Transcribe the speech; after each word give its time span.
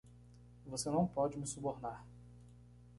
Você 0.65 0.89
não 0.89 1.05
pode 1.05 1.37
me 1.37 1.45
subornar. 1.45 2.03